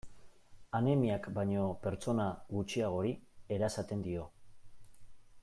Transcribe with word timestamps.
Anemiak 0.77 1.27
baino 1.35 1.65
pertsona 1.83 2.25
gutxiagori 2.57 3.13
erasaten 3.59 4.03
dio. 4.09 4.27